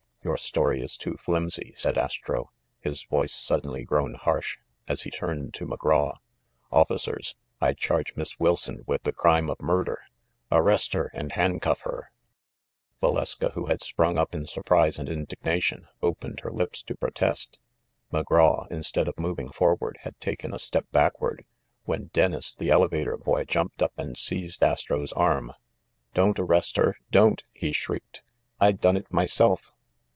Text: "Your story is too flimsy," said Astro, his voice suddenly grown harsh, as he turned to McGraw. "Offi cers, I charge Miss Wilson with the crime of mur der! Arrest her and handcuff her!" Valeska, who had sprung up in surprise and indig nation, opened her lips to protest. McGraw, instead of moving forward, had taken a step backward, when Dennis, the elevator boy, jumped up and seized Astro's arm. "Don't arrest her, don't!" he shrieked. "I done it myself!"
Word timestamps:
"Your 0.23 0.37
story 0.37 0.83
is 0.83 0.97
too 0.97 1.15
flimsy," 1.17 1.73
said 1.75 1.97
Astro, 1.97 2.51
his 2.79 3.05
voice 3.05 3.33
suddenly 3.33 3.83
grown 3.83 4.13
harsh, 4.13 4.59
as 4.87 5.01
he 5.01 5.09
turned 5.09 5.51
to 5.55 5.65
McGraw. 5.65 6.15
"Offi 6.71 6.93
cers, 6.97 7.33
I 7.59 7.73
charge 7.73 8.15
Miss 8.15 8.39
Wilson 8.39 8.83
with 8.85 9.01
the 9.01 9.13
crime 9.13 9.49
of 9.49 9.59
mur 9.63 9.83
der! 9.83 9.97
Arrest 10.51 10.93
her 10.93 11.09
and 11.15 11.31
handcuff 11.31 11.79
her!" 11.81 12.11
Valeska, 13.01 13.53
who 13.53 13.65
had 13.65 13.81
sprung 13.81 14.19
up 14.19 14.35
in 14.35 14.45
surprise 14.45 14.99
and 14.99 15.09
indig 15.09 15.43
nation, 15.43 15.87
opened 16.03 16.41
her 16.41 16.51
lips 16.51 16.83
to 16.83 16.95
protest. 16.95 17.57
McGraw, 18.13 18.67
instead 18.71 19.07
of 19.07 19.17
moving 19.19 19.51
forward, 19.51 19.97
had 20.03 20.19
taken 20.19 20.53
a 20.53 20.59
step 20.59 20.85
backward, 20.91 21.45
when 21.85 22.11
Dennis, 22.13 22.53
the 22.55 22.69
elevator 22.69 23.17
boy, 23.17 23.43
jumped 23.45 23.81
up 23.81 23.93
and 23.97 24.15
seized 24.15 24.63
Astro's 24.63 25.13
arm. 25.13 25.51
"Don't 26.13 26.37
arrest 26.37 26.77
her, 26.77 26.95
don't!" 27.09 27.41
he 27.51 27.71
shrieked. 27.71 28.21
"I 28.59 28.71
done 28.71 28.97
it 28.97 29.11
myself!" 29.11 29.71